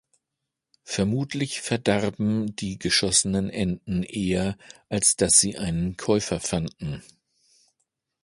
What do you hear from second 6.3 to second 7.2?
fanden.